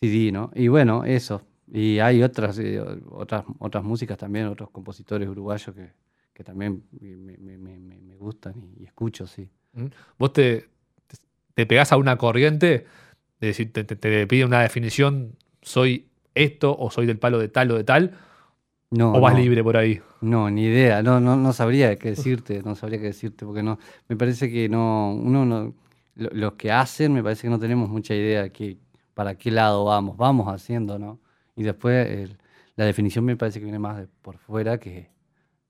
CD, 0.00 0.32
¿no? 0.32 0.50
Y 0.54 0.68
bueno, 0.68 1.04
eso. 1.04 1.42
Y 1.68 1.98
hay 2.00 2.22
otras, 2.22 2.58
eh, 2.58 2.80
otras, 3.10 3.44
otras 3.58 3.84
músicas 3.84 4.18
también, 4.18 4.46
otros 4.46 4.70
compositores 4.70 5.28
uruguayos 5.28 5.74
que, 5.74 5.92
que 6.34 6.44
también 6.44 6.84
me- 7.00 7.38
me- 7.38 7.78
me 7.78 8.16
gustan 8.16 8.54
y, 8.58 8.82
y 8.82 8.84
escucho, 8.84 9.26
sí. 9.26 9.48
¿Mm? 9.72 9.86
Vos 10.18 10.32
te, 10.32 10.68
te, 11.54 11.66
pegás 11.66 11.92
a 11.92 11.96
una 11.96 12.16
corriente, 12.18 12.86
de 13.40 13.46
decir, 13.48 13.72
te, 13.72 13.84
te- 13.84 13.96
te 13.96 14.26
pide 14.26 14.44
una 14.44 14.62
definición, 14.62 15.36
soy 15.62 16.08
esto, 16.34 16.76
o 16.78 16.90
soy 16.90 17.06
del 17.06 17.18
palo 17.18 17.38
de 17.38 17.48
tal 17.48 17.70
o 17.72 17.76
de 17.76 17.84
tal, 17.84 18.12
No, 18.90 19.16
o 19.16 19.20
vas 19.20 19.34
no, 19.34 19.40
libre 19.40 19.62
por 19.64 19.76
ahí. 19.76 20.00
No, 20.20 20.50
ni 20.50 20.64
idea, 20.64 21.02
no, 21.02 21.18
no, 21.20 21.36
no 21.36 21.52
sabría 21.52 21.96
qué 21.98 22.10
decirte, 22.10 22.62
no 22.62 22.74
sabría 22.76 23.00
qué 23.00 23.06
decirte, 23.06 23.44
porque 23.44 23.62
no, 23.62 23.78
me 24.08 24.16
parece 24.16 24.50
que 24.50 24.68
no, 24.68 25.12
uno 25.14 25.44
no, 25.44 25.74
lo- 26.14 26.30
los 26.32 26.52
que 26.54 26.70
hacen, 26.70 27.12
me 27.12 27.22
parece 27.22 27.42
que 27.42 27.50
no 27.50 27.58
tenemos 27.58 27.88
mucha 27.88 28.14
idea 28.14 28.50
que, 28.50 28.78
para 29.14 29.34
qué 29.36 29.50
lado 29.50 29.84
vamos, 29.84 30.16
vamos 30.16 30.46
haciendo, 30.48 30.98
¿no? 30.98 31.18
Y 31.56 31.64
después 31.64 32.08
el- 32.08 32.38
la 32.76 32.84
definición 32.86 33.24
me 33.24 33.36
parece 33.36 33.58
que 33.58 33.64
viene 33.64 33.78
más 33.78 33.98
de 33.98 34.06
por 34.22 34.38
fuera 34.38 34.78
que, 34.78 35.10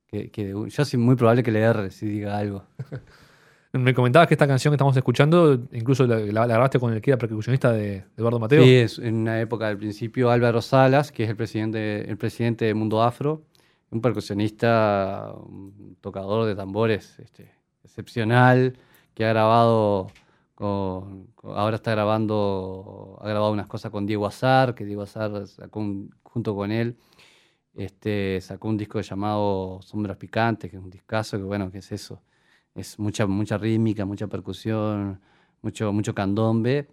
que, 0.09 0.31
que 0.31 0.47
de 0.47 0.71
Yo 0.71 0.85
soy 0.85 0.99
muy 1.01 1.17
probable 1.17 1.43
que 1.43 1.53
le 1.53 1.61
erre 1.61 1.91
si 1.91 2.07
diga 2.07 2.39
algo. 2.39 2.65
Me 3.75 3.95
comentabas 3.95 4.29
que 4.29 4.35
esta 4.35 4.47
canción 4.47 4.71
que 4.71 4.75
estamos 4.75 4.95
escuchando, 4.95 5.59
incluso 5.73 6.07
la, 6.07 6.19
grabaste 6.47 6.79
con 6.79 6.93
el 6.93 7.01
que 7.01 7.13
era 7.13 7.19
percusionista 7.19 7.73
de, 7.73 8.05
Eduardo 8.19 8.39
Mateo. 8.39 8.63
Sí, 8.63 8.75
es 8.75 8.99
en 8.99 9.15
una 9.15 9.41
época 9.41 9.69
del 9.69 9.79
principio 9.79 10.31
Álvaro 10.31 10.61
Salas, 10.61 11.11
que 11.11 11.25
es 11.25 11.31
el 11.31 11.37
presidente, 11.37 12.09
el 12.11 12.19
presidente 12.19 12.67
de 12.67 12.75
Mundo 12.75 13.03
Afro, 13.03 13.45
un 13.91 14.03
percusionista, 14.03 15.33
un 15.47 15.97
tocador 16.03 16.45
de 16.47 16.55
tambores 16.55 17.19
este, 17.19 17.51
excepcional, 17.83 18.77
que 19.15 19.25
ha 19.25 19.31
grabado 19.31 20.09
con- 20.55 21.29
ahora 21.43 21.77
está 21.77 21.93
grabando, 21.93 23.19
ha 23.23 23.29
grabado 23.29 23.53
unas 23.53 23.69
cosas 23.69 23.91
con 23.91 24.05
Diego 24.05 24.27
Azar, 24.27 24.75
que 24.75 24.85
Diego 24.85 25.01
Azar 25.01 25.47
sacó 25.47 25.81
un- 25.81 26.15
junto 26.25 26.55
con 26.55 26.73
él, 26.73 26.99
este, 27.75 28.39
sacó 28.43 28.69
un 28.69 28.77
disco 28.77 29.01
llamado 29.01 29.81
Sombras 29.81 30.19
Picantes, 30.19 30.71
que 30.71 30.77
es 30.77 30.83
un 30.83 30.91
discazo, 30.91 31.39
que 31.39 31.45
bueno, 31.45 31.71
que 31.71 31.79
es 31.79 31.91
eso, 31.91 32.21
es 32.75 32.99
mucha, 32.99 33.27
mucha 33.27 33.59
rítmica, 33.59 34.05
mucha 34.05 34.27
percusión, 34.27 35.21
mucho, 35.63 35.93
mucho 35.93 36.15
candombe. 36.15 36.89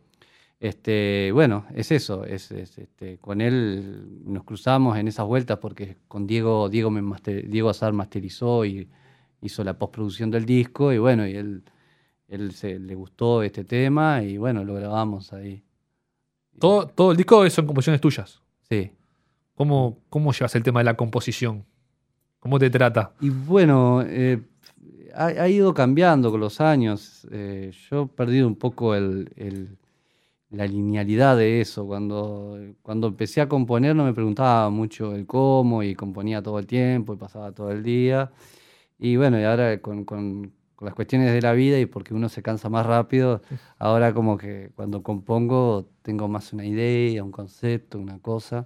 Este, 0.59 1.31
bueno, 1.33 1.65
es 1.73 1.91
eso, 1.91 2.25
es, 2.25 2.51
es, 2.51 2.77
este, 2.77 3.17
con 3.19 3.39
él 3.39 4.23
nos 4.25 4.43
cruzamos 4.43 4.97
en 4.97 5.07
esas 5.07 5.25
vueltas 5.25 5.57
porque 5.59 5.95
con 6.09 6.27
Diego, 6.27 6.67
Diego, 6.67 6.91
me 6.91 7.01
master- 7.01 7.47
Diego 7.47 7.69
Azar 7.69 7.93
masterizó 7.93 8.65
y 8.65 8.89
hizo 9.41 9.63
la 9.63 9.77
postproducción 9.77 10.29
del 10.31 10.45
disco 10.45 10.91
y 10.91 10.97
bueno, 10.97 11.25
y 11.25 11.35
él, 11.35 11.63
él 12.27 12.51
se, 12.51 12.77
le 12.77 12.93
gustó 12.93 13.41
este 13.41 13.63
tema 13.63 14.21
y 14.21 14.37
bueno, 14.37 14.65
lo 14.65 14.73
grabamos 14.73 15.31
ahí. 15.31 15.63
Todo, 16.59 16.87
todo 16.87 17.11
el 17.11 17.17
disco 17.17 17.49
son 17.49 17.65
composiciones 17.65 18.01
tuyas. 18.01 18.41
Sí. 18.69 18.91
¿Cómo, 19.55 19.99
¿Cómo 20.09 20.33
llevas 20.33 20.55
el 20.55 20.63
tema 20.63 20.81
de 20.81 20.83
la 20.85 20.95
composición? 20.97 21.63
¿Cómo 22.39 22.59
te 22.59 22.69
trata? 22.69 23.13
Y 23.21 23.29
bueno, 23.29 24.01
eh, 24.05 24.41
ha, 25.15 25.27
ha 25.27 25.47
ido 25.49 25.73
cambiando 25.73 26.31
con 26.31 26.39
los 26.39 26.61
años. 26.61 27.27
Eh, 27.31 27.71
yo 27.89 28.03
he 28.03 28.07
perdido 28.07 28.47
un 28.47 28.55
poco 28.55 28.95
el, 28.95 29.31
el- 29.35 29.77
la 30.51 30.67
linealidad 30.67 31.37
de 31.37 31.61
eso. 31.61 31.85
Cuando, 31.87 32.57
cuando 32.83 33.07
empecé 33.07 33.41
a 33.41 33.49
componer 33.49 33.95
no 33.95 34.05
me 34.05 34.13
preguntaba 34.13 34.69
mucho 34.69 35.15
el 35.15 35.25
cómo 35.27 35.83
y 35.83 35.95
componía 35.95 36.41
todo 36.43 36.59
el 36.59 36.67
tiempo 36.67 37.13
y 37.13 37.17
pasaba 37.17 37.51
todo 37.53 37.71
el 37.71 37.83
día. 37.83 38.31
Y 38.99 39.15
bueno, 39.17 39.39
y 39.39 39.43
ahora 39.43 39.81
con, 39.81 40.05
con- 40.05 40.53
con 40.75 40.85
las 40.85 40.95
cuestiones 40.95 41.33
de 41.33 41.41
la 41.41 41.53
vida 41.53 41.79
y 41.79 41.85
porque 41.85 42.13
uno 42.13 42.29
se 42.29 42.41
cansa 42.41 42.69
más 42.69 42.85
rápido, 42.85 43.41
ahora 43.79 44.13
como 44.13 44.37
que 44.37 44.71
cuando 44.75 45.03
compongo 45.03 45.89
tengo 46.01 46.27
más 46.29 46.53
una 46.53 46.65
idea, 46.65 47.23
un 47.23 47.31
concepto, 47.31 47.99
una 47.99 48.19
cosa. 48.19 48.65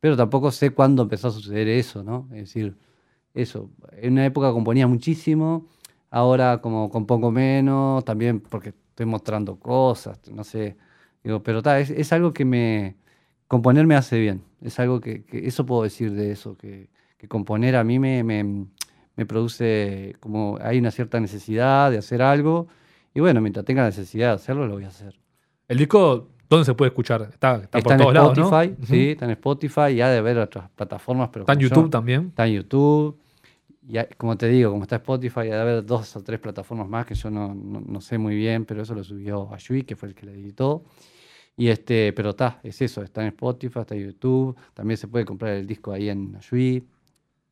Pero 0.00 0.16
tampoco 0.16 0.50
sé 0.52 0.70
cuándo 0.72 1.02
empezó 1.02 1.28
a 1.28 1.30
suceder 1.32 1.68
eso, 1.68 2.02
¿no? 2.04 2.28
Es 2.32 2.38
decir, 2.40 2.76
eso, 3.36 3.70
en 3.92 4.14
una 4.14 4.26
época 4.26 4.50
componía 4.52 4.86
muchísimo, 4.86 5.66
ahora 6.10 6.60
como 6.60 6.90
compongo 6.90 7.30
menos, 7.30 8.04
también 8.04 8.40
porque 8.40 8.70
estoy 8.70 9.06
mostrando 9.06 9.56
cosas, 9.58 10.18
no 10.32 10.42
sé, 10.44 10.76
Digo, 11.22 11.42
pero 11.42 11.60
ta, 11.60 11.80
es, 11.80 11.90
es 11.90 12.12
algo 12.12 12.32
que 12.32 12.44
me. 12.44 12.94
Componer 13.48 13.84
me 13.84 13.96
hace 13.96 14.16
bien. 14.20 14.42
Es 14.62 14.78
algo 14.78 15.00
que, 15.00 15.24
que- 15.24 15.48
eso 15.48 15.66
puedo 15.66 15.82
decir 15.82 16.12
de 16.12 16.30
eso, 16.30 16.56
que, 16.56 16.88
que 17.18 17.26
componer 17.26 17.74
a 17.74 17.82
mí 17.82 17.98
me, 17.98 18.22
me, 18.22 18.66
me 19.16 19.26
produce 19.26 20.14
como 20.20 20.56
hay 20.62 20.78
una 20.78 20.92
cierta 20.92 21.18
necesidad 21.18 21.90
de 21.90 21.98
hacer 21.98 22.22
algo. 22.22 22.68
Y 23.12 23.18
bueno, 23.18 23.40
mientras 23.40 23.64
tenga 23.64 23.84
necesidad 23.84 24.28
de 24.28 24.34
hacerlo, 24.34 24.68
lo 24.68 24.74
voy 24.74 24.84
a 24.84 24.88
hacer. 24.88 25.18
El 25.66 25.78
disco, 25.78 26.28
¿dónde 26.48 26.64
se 26.64 26.74
puede 26.74 26.90
escuchar? 26.90 27.22
Está, 27.22 27.56
está, 27.56 27.78
Está 27.78 27.82
por 27.82 27.92
en 27.94 27.98
todos 27.98 28.14
lados, 28.14 28.38
¿no? 28.38 28.44
Spotify, 28.44 28.74
Ujú. 28.82 28.86
sí, 28.86 29.10
está 29.10 29.24
en 29.24 29.30
Spotify, 29.32 29.94
ya 29.96 30.08
de 30.10 30.20
ver 30.20 30.38
otras 30.38 30.70
plataformas, 30.70 31.30
pero 31.32 31.42
Está 31.42 31.54
en 31.54 31.58
YouTube 31.58 31.84
yo- 31.86 31.90
también. 31.90 32.26
Está 32.28 32.46
en 32.46 32.54
YouTube. 32.54 33.18
Y 33.88 33.98
hay- 33.98 34.06
como 34.16 34.36
te 34.36 34.48
digo, 34.48 34.70
como 34.70 34.82
está 34.82 34.96
Spotify, 34.96 35.40
hay 35.40 35.48
de 35.50 35.60
haber 35.60 35.84
dos 35.86 36.16
o 36.16 36.22
tres 36.22 36.40
plataformas 36.40 36.88
más 36.88 37.06
que 37.06 37.14
yo 37.14 37.30
no, 37.30 37.54
no- 37.54 37.80
no 37.80 38.00
sé 38.00 38.18
muy 38.18 38.34
bien, 38.34 38.64
pero 38.64 38.82
eso 38.82 38.94
lo 38.94 39.04
subió 39.04 39.52
Ayui, 39.52 39.82
que 39.84 39.94
fue 39.96 40.08
el 40.08 40.14
que 40.14 40.26
le 40.26 40.32
editó. 40.32 40.84
Y 41.56 41.68
este, 41.68 42.12
pero 42.12 42.30
está, 42.30 42.60
es 42.62 42.82
eso, 42.82 43.02
está 43.02 43.22
en 43.22 43.28
Spotify, 43.28 43.78
está 43.80 43.94
en 43.94 44.06
YouTube. 44.06 44.56
También 44.74 44.96
se 44.98 45.08
puede 45.08 45.24
comprar 45.24 45.52
el 45.54 45.66
disco 45.66 45.92
ahí 45.92 46.08
en 46.10 46.36
Ayui, 46.36 46.84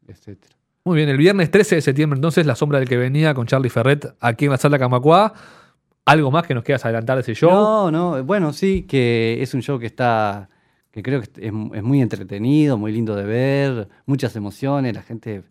etcétera. 0.07 0.55
Muy 0.85 0.97
bien, 0.97 1.09
el 1.09 1.17
viernes 1.17 1.51
13 1.51 1.77
de 1.77 1.81
septiembre, 1.81 2.19
entonces, 2.19 2.45
La 2.45 2.55
Sombra 2.55 2.79
del 2.79 2.89
que 2.89 2.99
venía 2.99 3.33
con 3.33 3.47
Charlie 3.47 3.71
Ferret 3.71 4.15
aquí 4.21 4.45
en 4.45 4.51
la 4.51 4.59
sala 4.59 4.79
Camacuá. 4.79 5.33
¿Algo 6.07 6.31
más 6.31 6.47
que 6.47 6.53
nos 6.53 6.65
quieras 6.65 6.85
adelantar 6.85 7.17
de 7.17 7.23
ese 7.23 7.35
show? 7.35 7.51
No, 7.51 7.91
no, 7.91 8.23
bueno, 8.25 8.53
sí, 8.53 8.83
que 8.83 9.39
es 9.41 9.55
un 9.55 9.63
show 9.63 9.79
que 9.79 9.87
está, 9.87 10.51
que 10.91 11.03
creo 11.03 11.23
que 11.23 11.31
es, 11.41 11.53
es 11.75 11.83
muy 11.83 12.03
entretenido, 12.03 12.77
muy 12.77 12.93
lindo 12.93 13.17
de 13.17 13.25
ver, 13.25 13.89
muchas 14.05 14.37
emociones, 14.37 14.93
la 14.95 15.01
gente 15.03 15.45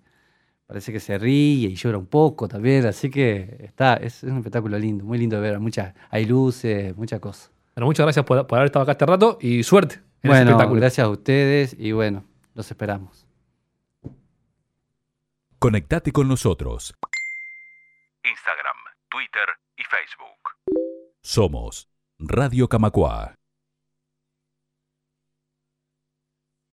parece 0.74 0.92
que 0.92 1.00
se 1.00 1.20
ríe 1.20 1.70
y 1.70 1.75
llora 1.75 2.00
un 2.00 2.08
poco 2.08 2.48
también, 2.48 2.84
así 2.88 3.12
que 3.12 3.58
está, 3.60 3.94
es, 3.94 4.24
es 4.24 4.32
un 4.32 4.38
espectáculo 4.38 4.80
lindo, 4.80 5.06
muy 5.06 5.20
lindo 5.20 5.36
de 5.36 5.42
ver, 5.44 5.60
muchas, 5.60 5.94
hay 6.10 6.25
luces, 6.25 6.96
muchas 6.98 7.20
cosas. 7.20 7.51
Bueno, 7.75 7.86
muchas 7.86 8.06
gracias 8.08 8.25
por, 8.25 8.48
por 8.48 8.58
haber 8.58 8.65
estado 8.68 8.82
acá 8.82 8.94
este 8.94 9.06
rato 9.06 9.38
y 9.39 9.62
suerte 9.62 9.98
en 9.98 10.01
ese 10.01 10.27
Bueno, 10.30 10.42
espectáculo. 10.51 10.80
gracias 10.82 11.06
a 11.06 11.10
ustedes 11.12 11.75
y 11.77 11.92
bueno, 11.92 12.24
los 12.56 12.72
esperamos. 12.72 13.27
Conectate 15.60 16.12
con 16.12 16.27
nosotros. 16.27 16.96
Instagram, 18.24 18.75
Twitter 19.10 19.48
y 19.77 19.84
Facebook. 19.84 20.74
Somos 21.22 21.88
Radio 22.18 22.68
Camacua. 22.68 23.36